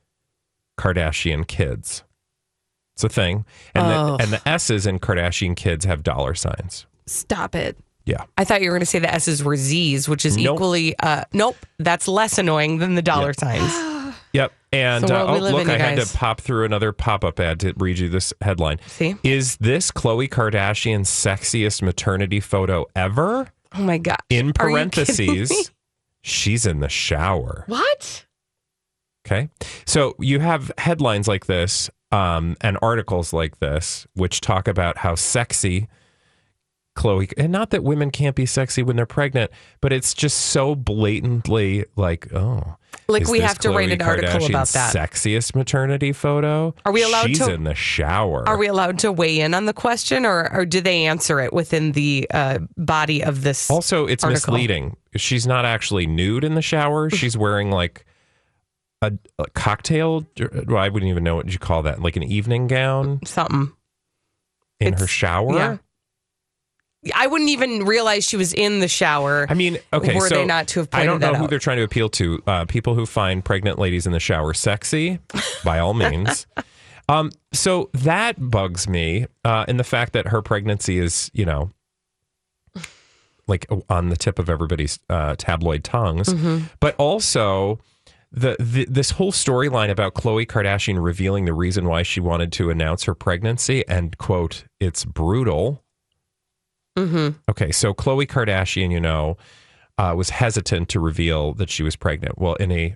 [0.78, 2.04] Kardashian kids.
[2.96, 3.46] It's a thing.
[3.76, 4.18] And, Oh.
[4.18, 6.86] the, and the S's in Kardashian kids have dollar signs.
[7.08, 7.78] Stop it.
[8.06, 8.24] Yeah.
[8.38, 10.56] I thought you were going to say the S's were Z's, which is Nope.
[10.56, 10.96] equally.
[11.00, 13.72] Uh, nope, that's less annoying than the dollar signs.
[14.34, 14.52] Yep.
[14.72, 17.72] And uh, oh, look, in, I had to pop through another pop up ad to
[17.78, 18.80] read you this headline.
[18.88, 19.16] See?
[19.22, 23.52] Is this Khloe Kardashian's sexiest maternity photo ever?
[23.76, 24.18] Oh my god!
[24.32, 25.70] In parentheses,
[26.24, 27.66] she's in the shower.
[27.68, 28.26] What?
[29.26, 29.50] Okay.
[29.86, 35.16] So you have headlines like this um, and articles like this, which talk about how
[35.16, 35.88] sexy
[36.96, 39.50] Khloe, and not that women can't be sexy when they're pregnant,
[39.82, 42.76] but it's just so blatantly like, oh.
[43.08, 44.96] Like we have to write Khloe an article about that.
[44.96, 46.76] Sexiest maternity photo?
[46.86, 47.28] Are we allowed to?
[47.30, 48.48] She's to- in the shower.
[48.48, 51.52] Are we allowed to weigh in on the question, or, or do they answer it
[51.52, 53.70] within the uh, body of this?
[53.72, 54.54] Also, it's article?
[54.54, 54.96] misleading.
[55.16, 57.10] She's not actually nude in the shower.
[57.12, 58.06] She's wearing like
[59.02, 60.26] a, a cocktail.
[60.68, 62.02] Well, I wouldn't even know what you call that.
[62.02, 63.74] Like an evening gown Something.
[64.80, 65.56] in her shower.
[65.56, 65.78] yeah.
[67.14, 69.46] I wouldn't even realize she was in the shower.
[69.50, 71.50] I mean, okay, were so they not to have I don't know who out?
[71.50, 72.42] they're trying to appeal to.
[72.48, 75.20] Uh, people who find pregnant ladies in the shower sexy,
[75.64, 76.48] by all means.
[77.10, 81.72] um, so that bugs me, uh, in the fact that her pregnancy is, you know,
[83.48, 86.66] like on the tip of everybody's uh, tabloid tongues, Mm-hmm.
[86.80, 87.80] but also.
[88.36, 92.72] The, the this whole storyline about Khloe Kardashian revealing the reason why she wanted to
[92.72, 95.84] announce her pregnancy and quote it's brutal
[96.98, 97.30] Mm-hmm.
[97.50, 99.38] Okay, so Khloe Kardashian, you know,
[99.98, 102.38] uh, was hesitant to reveal that she was pregnant.
[102.38, 102.96] Well, in a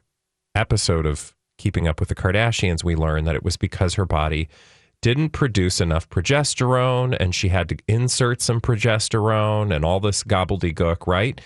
[0.56, 4.48] episode of Keeping Up with the Kardashians, we learned that it was because her body
[5.02, 11.06] didn't produce enough progesterone, and she had to insert some progesterone and all this gobbledygook,
[11.06, 11.40] right?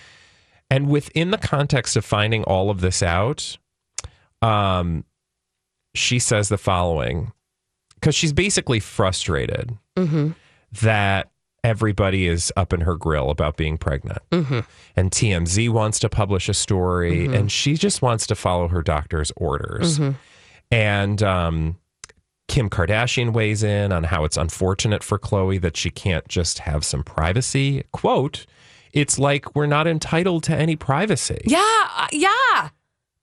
[0.70, 3.58] And within the context of finding all of this out,
[4.40, 5.04] um,
[5.94, 7.32] she says the following
[7.94, 10.30] because she's basically frustrated Mm-hmm.
[10.80, 11.30] that
[11.64, 14.18] everybody is up in her grill about being pregnant.
[14.30, 14.60] Mm-hmm.
[14.96, 17.34] And TMZ wants to publish a story, Mhm.
[17.38, 19.98] and she just wants to follow her doctor's orders.
[19.98, 20.14] Mhm.
[20.70, 21.76] And um,
[22.48, 26.84] Kim Kardashian weighs in on how it's unfortunate for Khloe that she can't just have
[26.84, 27.84] some privacy.
[27.92, 28.46] Quote,
[28.92, 31.40] it's like we're not entitled to any privacy.
[31.44, 31.62] Yeah,
[31.96, 32.70] uh, yeah.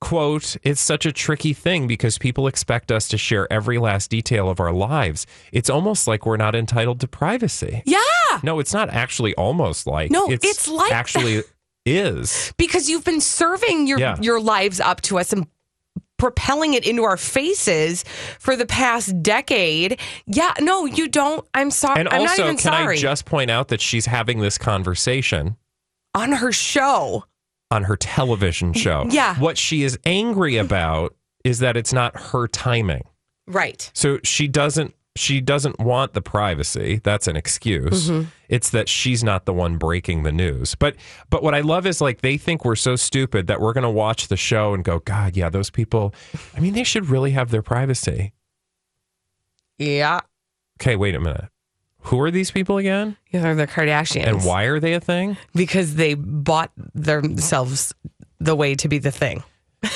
[0.02, 4.50] Quote, it's such a tricky thing because people expect us to share every last detail
[4.50, 5.28] of our lives.
[5.52, 7.84] It's almost like we're not entitled to privacy.
[7.86, 8.00] Yeah.
[8.44, 10.12] No, it's not actually almost like.
[10.12, 11.44] No, it's like actually
[11.86, 12.54] is.
[12.58, 14.18] because you've been serving your Yeah.
[14.22, 15.48] your lives up to us and
[16.18, 18.04] propelling it into our faces
[18.40, 20.00] for the past decade.
[20.28, 21.48] Yeah, no, you don't.
[21.54, 22.00] I'm sorry.
[22.02, 22.98] And I'm not also, even can sorry.
[22.98, 25.56] I just point out that she's having this conversation
[26.14, 27.24] on her show.
[27.72, 29.06] on her television show?
[29.10, 29.36] Yeah.
[29.40, 33.04] What she is angry about is that it's not her timing.
[33.48, 33.90] Right.
[33.94, 37.02] So she doesn't she doesn't want the privacy.
[37.04, 38.10] That's an excuse.
[38.10, 38.28] Mhm.
[38.48, 40.76] It's that she's not the one breaking the news.
[40.76, 40.96] But
[41.30, 43.90] but what I love is like they think we're so stupid that we're going to
[43.90, 46.14] watch the show and go, "God, yeah, those people,
[46.56, 48.32] I mean, they should really have their privacy."
[49.78, 50.22] Yeah.
[50.82, 51.46] Okay, wait a minute.
[52.04, 53.18] Who are these people again?
[53.30, 54.26] Yeah, they're the Kardashians.
[54.26, 55.36] And why are they a thing?
[55.54, 57.94] Because they bought themselves
[58.40, 59.44] the way to be the thing.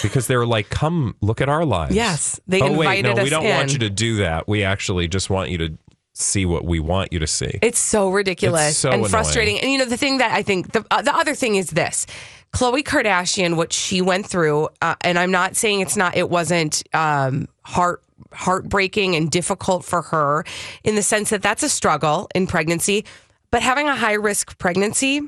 [0.02, 3.30] Because they're like, "Come look at our lives." Yes, they oh, wait, no, us we
[3.30, 4.48] don't want you to do that.
[4.48, 5.78] We actually just want you to
[6.14, 7.60] see what we want you to see.
[7.62, 9.10] It's so ridiculous It's so and annoying.
[9.10, 9.60] frustrating.
[9.60, 12.06] And you know, the thing that I think the uh, the other thing is this:
[12.54, 16.84] Khloe Kardashian, what she went through, uh, and I'm not saying it's not, it wasn't
[16.94, 20.46] um, heart heartbreaking and difficult for her,
[20.84, 23.06] in the sense that that's a struggle in pregnancy,
[23.52, 25.22] but having a high risk pregnancy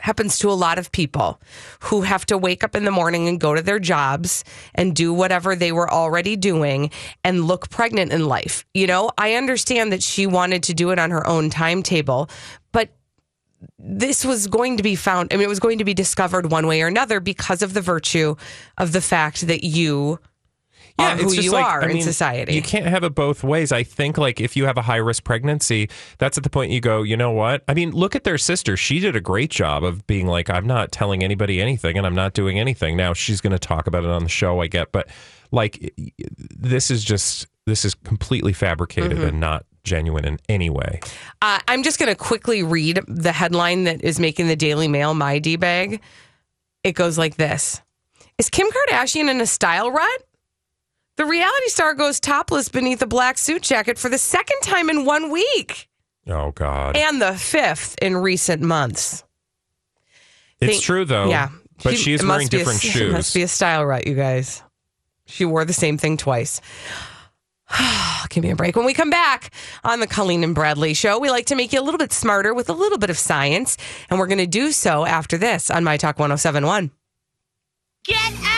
[0.00, 1.40] happens to a lot of people
[1.80, 5.12] who have to wake up in the morning and go to their jobs and do
[5.12, 6.90] whatever they were already doing
[7.24, 8.64] and look pregnant in life.
[8.74, 12.30] You know, I understand that she wanted to do it on her own timetable,
[12.72, 12.90] but
[13.78, 16.66] this was going to be found, I mean, it was going to be discovered one
[16.66, 18.36] way or another because of the virtue
[18.76, 20.20] of the fact that you
[20.98, 22.54] are who it's just you like, are I in mean, society.
[22.54, 23.72] You can't have it both ways.
[23.72, 26.80] I think like if you have a high risk pregnancy, that's at the point you
[26.80, 27.62] go, you know what?
[27.68, 28.76] I mean, look at their sister.
[28.76, 32.14] She did a great job of being like, I'm not telling anybody anything and I'm
[32.14, 32.96] not doing anything.
[32.96, 35.08] Now she's going to talk about it on the show, I get, but
[35.50, 35.92] like
[36.58, 39.28] this is just this is completely fabricated Mhm.
[39.28, 41.00] and not genuine in any way.
[41.42, 45.14] Uh, I'm just going to quickly read the headline that is making the Daily Mail
[45.14, 46.00] my D bag.
[46.84, 47.80] It goes like this
[48.38, 50.22] Is Kim Kardashian in a style rut?
[51.18, 55.04] The reality star goes topless beneath a black suit jacket for the second time in
[55.04, 55.88] one week
[56.26, 56.96] Oh God.
[56.96, 59.24] and the fifth in recent months.
[60.60, 61.28] it's think- true though.
[61.28, 61.50] Yeah.
[61.84, 63.12] But She- she is wearing be a- different It shoes.
[63.12, 64.62] must be a style rut, you guys.
[65.26, 66.60] She wore the same thing twice.
[68.30, 68.76] Give me a break.
[68.76, 69.50] When we come back
[69.84, 72.54] on the Colleen and Bradley show, we like to make you a little bit smarter
[72.54, 73.76] with a little bit of science.
[74.08, 76.90] And we're going to do so after this on My Talk 1071.
[78.04, 78.57] Get out!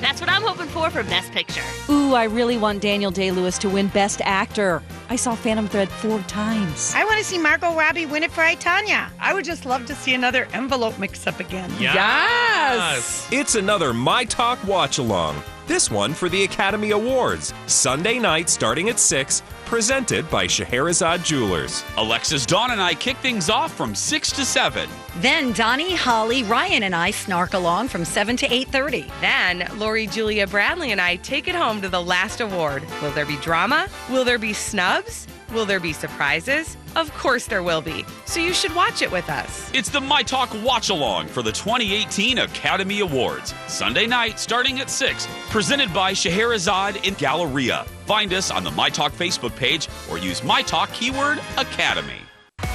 [0.00, 1.62] That's what I'm hoping for for Best Picture.
[1.88, 4.82] Ooh, I really want Daniel Day Lewis to win Best Actor.
[5.08, 6.92] I saw Phantom Thread four times.
[6.94, 9.10] I want to see Margot Robbie win it for I, Tanya.
[9.20, 11.70] I would just love to see another envelope mix up again.
[11.78, 13.28] Yes!
[13.30, 15.42] It's another My Talk watch along.
[15.66, 17.52] This one for the Academy Awards.
[17.66, 21.84] Sunday night starting at 6, presented by Scheherazade Jewelers.
[21.96, 24.88] Alexis, Dawn, and I kick things off from 6 to 7.
[25.16, 29.10] Then Donnie, Holly, Ryan, and I snark along from 7 to 8.30.
[29.20, 32.84] Then Lori, Julia, Bradley, and I take it home to the last award.
[33.02, 33.88] Will there be drama?
[34.08, 34.52] Will there be
[34.96, 35.26] snubs?
[35.52, 36.76] Will there be surprises?
[36.96, 38.04] Of course there will be.
[38.24, 39.70] So you should watch it with us.
[39.72, 43.54] It's the My Talk watch along for the 2018 Academy Awards.
[43.68, 47.84] Sunday night starting at 6, presented by Scheherazade in Galleria.
[48.06, 52.20] Find us on the My Talk Facebook page or use My Talk keyword Academy.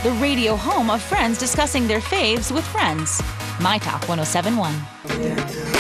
[0.04, 3.22] The radio home of friends discussing their faves with friends.
[3.60, 4.74] My Talk 1071.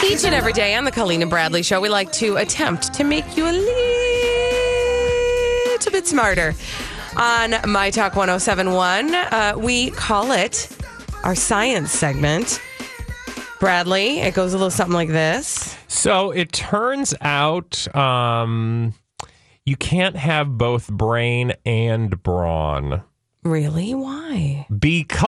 [0.03, 3.03] Each and every day on the Colleen and Bradley show, we like to attempt to
[3.03, 3.90] make you a little
[6.07, 6.53] smarter.
[7.17, 10.69] On My Talk 1071, uh, we call it
[11.23, 12.61] our science segment.
[13.59, 15.77] Bradley, it goes a little something like this.
[15.87, 18.93] So it turns out um,
[19.65, 23.03] you can't have both brain and brawn.
[23.43, 23.93] Really?
[23.93, 24.65] Why?
[24.75, 25.27] Because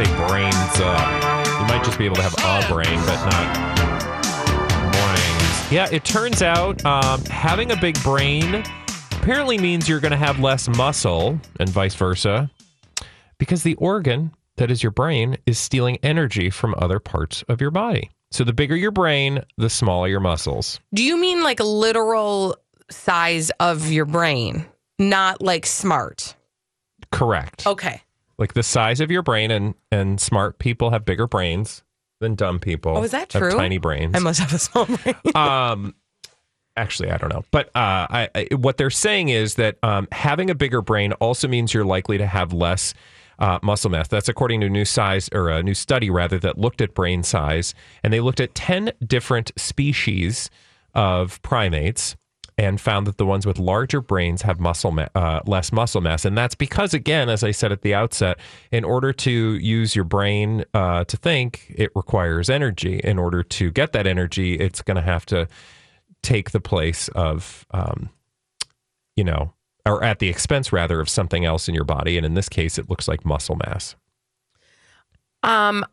[0.00, 1.44] Say brains up.
[1.60, 3.76] You might just be able to have a brain, but not
[4.92, 5.70] brains.
[5.70, 8.64] Yeah, it turns out um, having a big brain
[9.12, 12.50] apparently means you're going to have less muscle and vice versa
[13.36, 17.70] because the organ that is your brain is stealing energy from other parts of your
[17.70, 18.10] body.
[18.30, 20.80] So the bigger your brain, the smaller your muscles.
[20.94, 22.56] Do you mean like literal
[22.90, 24.64] size of your brain,
[24.98, 26.36] not like smart?
[27.12, 27.66] Correct.
[27.66, 28.00] Okay.
[28.40, 31.84] Like the size of your brain and and smart people have bigger brains
[32.20, 32.96] than dumb people.
[32.96, 33.52] Oh, is that have true?
[33.52, 34.16] tiny brains.
[34.16, 35.14] I must have a small brain.
[35.34, 35.94] um
[36.76, 40.50] actually i don't know but uh I, I what they're saying is that um having
[40.50, 42.94] a bigger brain also means you're likely to have less
[43.40, 44.06] uh, muscle mass.
[44.06, 47.22] That's according to a new size or a new study rather that looked at brain
[47.22, 47.74] size,
[48.04, 50.50] and they looked at ten different species
[50.94, 52.16] of primates
[52.60, 56.26] and found that the ones with larger brains have muscle ma- uh, less muscle mass,
[56.26, 58.38] and that's because again, as I said at the outset,
[58.70, 63.00] in order to use your brain uh, to think, it requires energy.
[63.02, 65.48] In order to get that energy, it's going to have to
[66.22, 68.10] take the place of, um,
[69.16, 69.54] you know,
[69.86, 72.18] or at the expense rather of something else in your body.
[72.18, 73.96] And in this case, it looks like muscle mass.
[75.42, 75.86] Um,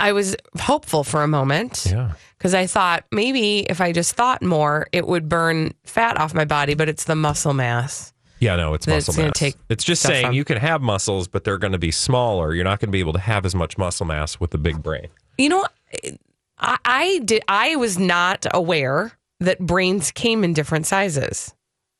[0.00, 1.86] I was hopeful for a moment.
[1.90, 2.12] Yeah.
[2.38, 6.46] Because I thought maybe if I just thought more, it would burn fat off my
[6.46, 8.12] body, but it's the muscle mass.
[8.38, 9.32] Yeah, no, it's muscle it's mass.
[9.34, 10.34] take it's just saying from.
[10.34, 12.54] you can have muscles, but they're going to be smaller.
[12.54, 14.82] You're not going to be able to have as much muscle mass with a big
[14.82, 15.08] brain.
[15.36, 15.66] You know,
[16.58, 17.42] I, I did.
[17.46, 21.54] I was not aware that brains came in different sizes.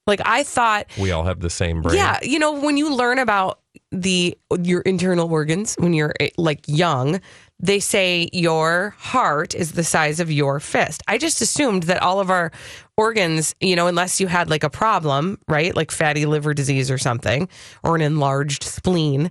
[0.07, 1.97] Like I thought We all have the same brain.
[1.97, 3.61] Yeah, you know, when you learn about
[3.93, 7.21] the your internal organs when you're like young,
[7.61, 11.03] they say your heart is the size of your fist.
[11.07, 12.51] I just assumed that all of our
[12.97, 15.77] organs, you know, unless you had like a problem, right?
[15.77, 17.49] Like fatty liver disease or something
[17.83, 19.31] or an enlarged spleen,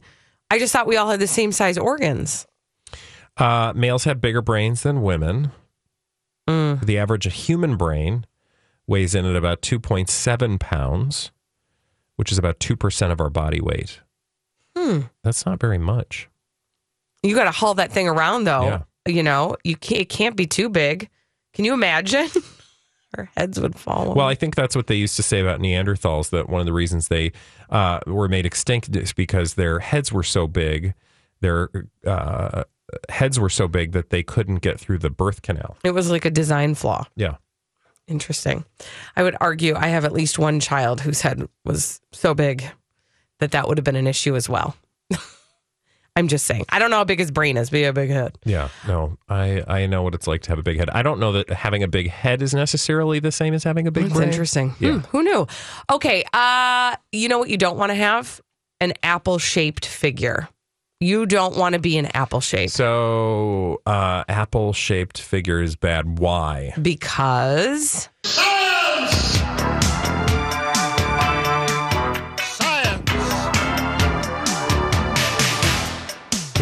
[0.51, 2.45] I just thought we all had the same size organs.
[3.35, 5.51] Uh, males have bigger brains than women.
[6.47, 6.85] Mm.
[6.85, 8.25] The average human brain
[8.85, 11.31] weighs in at about 2.7 pounds,
[12.15, 14.01] which is about 2% of our body weight.
[14.75, 15.01] Hmm.
[15.23, 16.29] That's not very much.
[17.23, 18.63] You got to haul that thing around though.
[18.63, 18.81] Yeah.
[19.07, 21.09] You know, you can't, it can't be too big.
[21.53, 22.29] Can you imagine?
[23.17, 24.13] Our heads would fall.
[24.13, 26.29] Well, I think that's what they used to say about Neanderthals.
[26.29, 27.31] That one of the reasons they
[27.71, 30.93] uh, were made extinct is because their heads were so big,
[31.41, 31.69] their
[32.05, 32.65] uh,
[33.09, 35.77] heads were so big that they couldn't get through the birth canal.
[35.83, 37.05] it was like a design flaw.
[37.15, 37.37] Yeah.
[38.07, 38.65] Interesting.
[39.15, 42.63] I would argue I have at least one child whose head was so big
[43.39, 44.75] that that would have been an issue as well.
[46.19, 46.65] I'm just saying.
[46.69, 48.37] I don't know how big his brain is, but he had a big head.
[48.45, 50.89] Yeah, no, I I know what it's like to have a big head.
[50.91, 53.91] I don't know that having a big head is necessarily the same as having a
[53.91, 54.29] big That's brain.
[54.29, 54.75] interesting.
[54.79, 54.91] Yeah.
[54.91, 55.47] Hmm, who knew?
[55.91, 56.23] Okay.
[56.33, 58.39] Uh, you know what you don't want to have?
[58.81, 60.47] An apple shaped figure.
[61.01, 66.19] You don't want to be an apple shape So, uh, apple shaped figure is bad.
[66.19, 66.73] Why?
[66.81, 68.09] because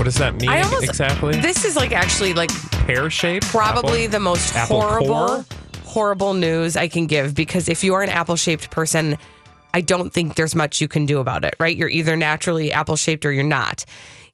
[0.08, 1.38] does that mean I almost- exactly?
[1.42, 2.50] this is like actually like
[2.86, 3.46] Pear shaped?
[3.48, 4.12] probably Apple?
[4.12, 5.46] the most Apple horrible core?
[5.84, 9.18] horrible news I can give because if you are an apple shaped person,
[9.74, 11.76] I don't think there's much you can do about it, right?
[11.76, 13.84] You're either naturally apple shaped or you're not.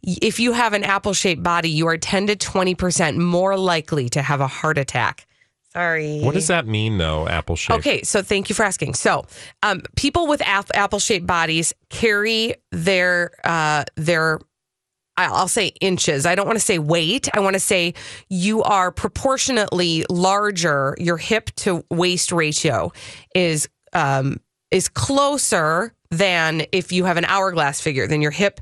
[0.04, 4.22] If you have an apple shaped body, you are 10 to 20% more likely to
[4.22, 5.26] have a heart attack.
[5.74, 6.20] Sorry.
[6.20, 7.28] What does that mean, though?
[7.28, 7.80] Apple shaped.
[7.80, 8.94] Okay, so thank you for asking.
[8.94, 9.26] So,
[9.64, 14.40] um, people with ap- apple-shaped bodies carry their uh, their
[15.18, 16.26] I'll say inches.
[16.26, 17.30] I don't want to say weight.
[17.34, 17.94] I want to say
[18.30, 20.96] you are proportionately larger.
[20.98, 22.92] Your hip to waist ratio
[23.36, 24.40] is um,
[24.72, 28.08] is closer than if you have an hourglass figure.
[28.08, 28.60] Then your hip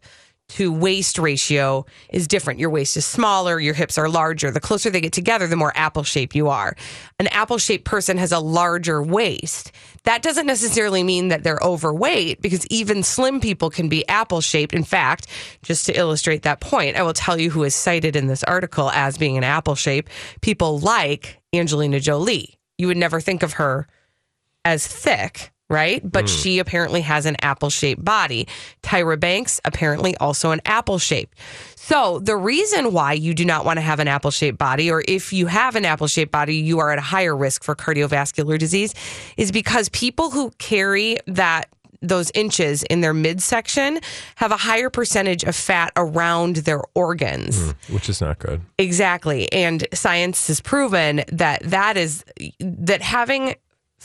[0.55, 2.59] to waist ratio is different.
[2.59, 4.51] Your waist is smaller, your hips are larger.
[4.51, 6.75] The closer they get together, the more apple shaped you are.
[7.19, 9.71] An apple shaped person has a larger waist.
[10.03, 14.73] That doesn't necessarily mean that they're overweight because even slim people can be apple shaped.
[14.73, 15.27] In fact,
[15.63, 18.89] just to illustrate that point, I will tell you who is cited in this article
[18.91, 20.09] as being an apple shape.
[20.41, 22.57] People like Angelina Jolie.
[22.77, 23.87] You would never think of her
[24.65, 26.01] as thick, right?
[26.03, 26.41] But Mm.
[26.43, 28.47] she apparently has an apple shaped body.
[28.84, 31.36] Tyra Banks, apparently also an apple shaped.
[31.76, 35.03] So, the reason why you do not want to have an apple shaped body, or
[35.07, 38.59] if you have an apple shaped body, you are at a higher risk for cardiovascular
[38.59, 38.93] disease,
[39.38, 41.69] is because people who carry that
[42.03, 43.99] those inches in their midsection
[44.36, 47.57] have a higher percentage of fat around their organs.
[47.59, 48.61] Mm, which is not good.
[48.80, 49.51] Exactly.
[49.51, 52.24] And science has proven that that is
[52.59, 53.55] that having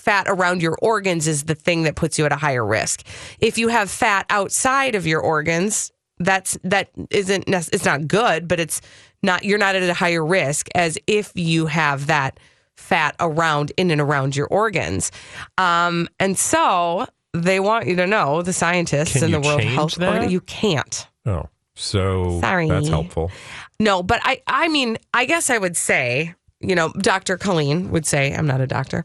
[0.06, 3.04] fat around your organs is the thing that puts you at a higher risk.
[3.40, 5.90] If you have fat outside of your organs,
[6.20, 8.80] that's that isn't it's not good, but it's
[9.24, 12.38] not you're not at a higher risk as if you have that
[12.76, 15.10] fat around in and around your organs.
[15.58, 19.98] Um, and so they want you to know the scientists Can and the World Health?
[20.00, 21.08] Organization you can't.
[21.26, 22.68] Oh, so Sorry.
[22.68, 23.32] that's helpful.
[23.80, 27.36] No, but I I mean, I guess I would say, you know, Dr.
[27.36, 29.04] Colleen would say, I'm not a doctor,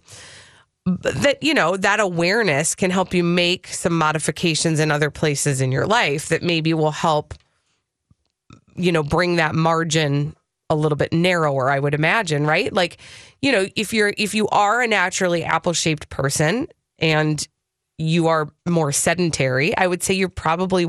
[0.86, 5.72] that, you know, that awareness can help you make some modifications in other places in
[5.72, 7.34] your life that maybe will help,
[8.76, 10.36] you know, bring that margin
[10.70, 12.72] a little bit narrower, I would imagine, right?
[12.72, 12.98] Like,
[13.42, 16.68] you know, if you're if you are a naturally apple-shaped person
[16.98, 17.46] and
[17.98, 20.84] you are more sedentary, I would say you're probably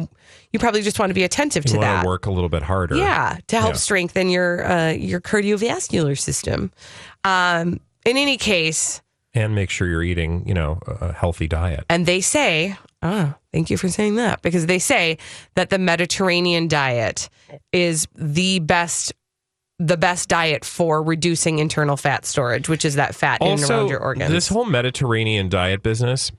[0.53, 2.03] you probably just want to be attentive You to that.
[2.03, 2.95] to work a little bit harder.
[2.97, 3.79] Yeah, to help Yeah.
[3.79, 6.71] strengthen your uh, your cardiovascular system.
[7.25, 9.03] Um, in any case,
[9.35, 11.85] And make sure you're eating, you know, a healthy diet.
[11.89, 15.17] and they say, oh, thank you for saying that, because they say
[15.55, 17.31] that the Mediterranean diet
[17.73, 19.13] is the best
[19.79, 23.89] the best diet for reducing internal fat storage, which is that fat in and around
[23.89, 24.31] your organs.
[24.31, 26.31] this whole Mediterranean diet business,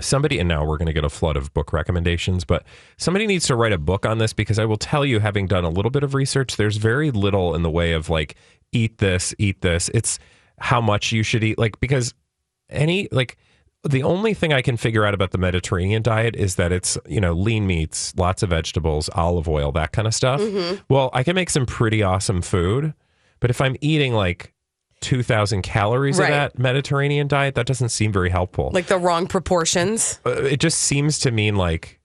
[0.00, 2.64] somebody, and now we're going to get a flood of book recommendations, but
[2.96, 5.64] somebody needs to write a book on this because I will tell you, having done
[5.64, 8.36] a little bit of research, there's very little in the way of like,
[8.70, 9.90] eat this, eat this.
[9.92, 10.20] It's
[10.60, 11.58] how much you should eat.
[11.58, 12.14] Like, because
[12.70, 13.36] any, like,
[13.84, 17.20] the only thing I can figure out about the Mediterranean diet is that it's, you
[17.20, 20.40] know, lean meats, lots of vegetables, olive oil, that kind of stuff.
[20.40, 20.80] Mhm.
[20.88, 22.92] Well, I can make some pretty awesome food,
[23.40, 24.52] but if I'm eating like
[25.00, 26.24] 2,000 calories Right.
[26.26, 28.70] of that Mediterranean diet, that doesn't seem very helpful.
[28.74, 30.18] Like the wrong proportions.
[30.26, 32.00] Uh, it just seems to mean like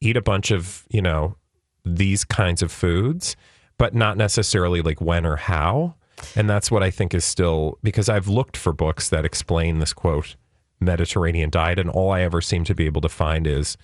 [0.00, 1.36] eat a bunch of, you know,
[1.84, 3.36] these kinds of foods,
[3.78, 5.94] but not necessarily like when or how.
[6.36, 9.92] And that's what I think is still because I've looked for books that explain this
[9.92, 10.36] quote
[10.80, 13.76] Mediterranean diet, and all I ever seem to be able to find is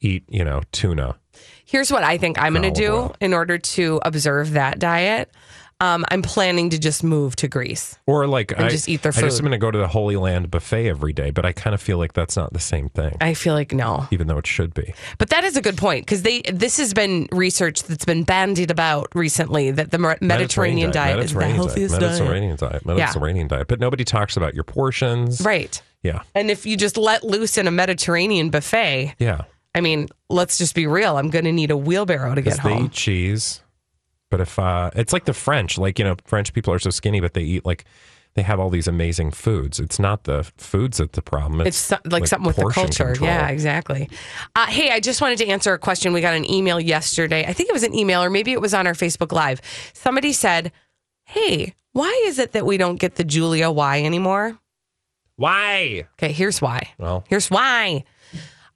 [0.00, 1.16] eat, you know, tuna.
[1.64, 5.30] Here's what I think I'm going to do in order to observe that diet.
[5.78, 7.98] Um, I'm planning to just move to Greece.
[8.06, 9.24] Or like I just eat their food.
[9.24, 9.44] I just food.
[9.44, 11.82] am going to go to the Holy Land buffet every day, but I kind of
[11.82, 14.08] feel like that's not the same thing, I feel like no.
[14.10, 14.94] even though it should be.
[15.18, 18.70] But that is a good point because they this has been research that's been bandied
[18.70, 22.12] about recently that the Mer- Mediterranean, diet, is the Mediterranean healthiest diet.
[22.12, 22.82] Mediterranean diet.
[22.86, 22.94] Yeah.
[22.94, 23.68] Mediterranean diet.
[23.68, 25.42] But nobody talks about your portions.
[25.42, 25.82] Right.
[26.02, 26.22] Yeah.
[26.34, 29.42] And if you just let loose in a Mediterranean buffet, Yeah.
[29.74, 31.18] I mean, let's just be real.
[31.18, 32.84] I'm going to need a wheelbarrow to get Because they home.
[32.86, 33.60] eat cheese.
[34.30, 37.20] But if uh it's like the French, like you know, French people are so skinny,
[37.20, 37.84] but they eat like
[38.34, 39.80] they have all these amazing foods.
[39.80, 41.66] It's not the foods that's the problem.
[41.66, 43.06] It's so, like, something with the culture.
[43.06, 43.30] control.
[43.30, 44.10] Yeah, exactly.
[44.54, 46.12] Uh, hey, I just wanted to answer a question.
[46.12, 47.46] We got an email yesterday.
[47.46, 49.62] I think it was an email or maybe it was on our Facebook Live.
[49.94, 50.70] Somebody said,
[51.24, 54.58] Hey, why is it that we don't get the Julia Y anymore?
[55.36, 56.06] Why?
[56.18, 56.90] Okay, here's why.
[56.98, 58.04] Well, Here's why.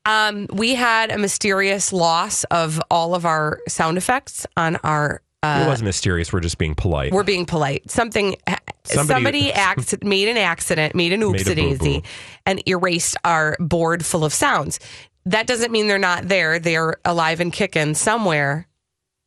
[0.07, 5.21] Um, we had a mysterious loss of all of our sound effects on our.
[5.43, 6.33] Uh, it wasn't mysterious.
[6.33, 7.13] We're just being polite.
[7.13, 7.91] We're being polite.
[7.91, 8.37] Something
[8.85, 9.07] Somebody-
[9.49, 12.05] somebody, acc- made an accident, made an Made oopsie daisy,
[12.47, 14.79] and erased our board full of sounds.
[15.27, 16.59] That doesn't mean they're not there.
[16.59, 18.67] They're alive and kicking somewhere,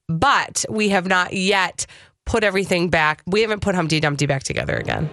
[0.07, 1.86] but we have not yet
[2.26, 3.22] put everything back.
[3.26, 5.09] We haven't put Humpty Dumpty back together again.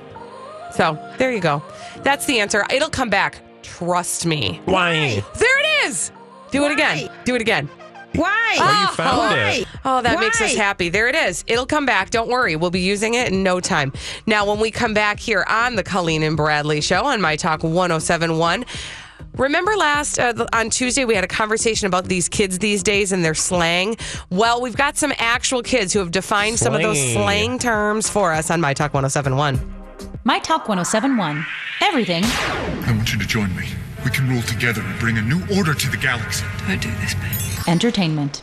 [0.74, 1.62] So there you go.
[2.02, 2.64] That's the answer.
[2.70, 3.40] It'll come back.
[3.62, 4.60] Trust me.
[4.66, 5.24] Why?
[5.38, 6.12] There it is.
[6.50, 7.10] Do it again.
[7.24, 7.68] Do it again.
[8.14, 8.56] Why?
[8.58, 9.68] Oh, you found it.
[9.84, 10.88] Oh, that makes us happy.
[10.88, 11.44] There it is.
[11.46, 12.10] It'll come back.
[12.10, 12.56] Don't worry.
[12.56, 13.92] We'll be using it in no time.
[14.26, 17.62] Now, when we come back here on the Colleen and Bradley show on My Talk
[17.62, 18.64] 1071,
[19.36, 23.24] remember last uh, on Tuesday we had a conversation about these kids these days and
[23.24, 23.96] their slang?
[24.30, 28.32] Well, we've got some actual kids who have defined some of those slang terms for
[28.32, 29.58] us on My Talk 1071.
[30.24, 31.46] My Talk 1071.
[31.82, 33.68] Everything I want you to join me.
[34.04, 36.44] We can rule together and bring a new order to the galaxy.
[36.58, 37.68] Do I do this, babe?
[37.68, 38.42] entertainment.